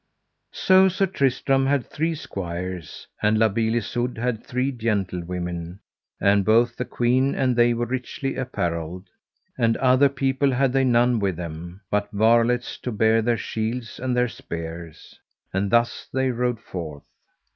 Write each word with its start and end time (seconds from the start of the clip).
So 0.55 0.89
Sir 0.89 1.05
Tristram 1.05 1.67
had 1.67 1.85
three 1.85 2.15
squires, 2.15 3.05
and 3.21 3.37
La 3.37 3.49
Beale 3.49 3.75
Isoud 3.75 4.17
had 4.17 4.43
three 4.43 4.71
gentlewomen, 4.71 5.79
and 6.19 6.43
both 6.43 6.75
the 6.75 6.85
queen 6.85 7.35
and 7.35 7.55
they 7.55 7.75
were 7.75 7.85
richly 7.85 8.35
apparelled; 8.35 9.09
and 9.59 9.77
other 9.77 10.09
people 10.09 10.51
had 10.53 10.73
they 10.73 10.85
none 10.85 11.19
with 11.19 11.35
them, 11.35 11.81
but 11.91 12.09
varlets 12.11 12.79
to 12.79 12.91
bear 12.91 13.21
their 13.21 13.37
shields 13.37 13.99
and 13.99 14.17
their 14.17 14.27
spears. 14.27 15.19
And 15.53 15.69
thus 15.69 16.07
they 16.11 16.31
rode 16.31 16.59
forth. 16.61 17.03